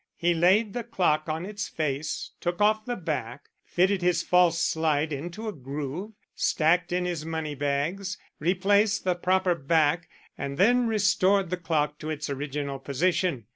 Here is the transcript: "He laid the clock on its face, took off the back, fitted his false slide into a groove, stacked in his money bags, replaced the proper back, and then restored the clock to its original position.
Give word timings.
"He 0.15 0.33
laid 0.33 0.73
the 0.73 0.83
clock 0.83 1.29
on 1.29 1.45
its 1.45 1.67
face, 1.69 2.31
took 2.41 2.59
off 2.59 2.85
the 2.85 2.95
back, 2.95 3.49
fitted 3.63 4.01
his 4.01 4.23
false 4.23 4.59
slide 4.59 5.13
into 5.13 5.47
a 5.47 5.53
groove, 5.53 6.13
stacked 6.33 6.91
in 6.91 7.05
his 7.05 7.23
money 7.23 7.53
bags, 7.53 8.17
replaced 8.39 9.03
the 9.03 9.13
proper 9.13 9.53
back, 9.53 10.09
and 10.35 10.57
then 10.57 10.87
restored 10.87 11.51
the 11.51 11.57
clock 11.57 11.99
to 11.99 12.09
its 12.09 12.31
original 12.31 12.79
position. 12.79 13.45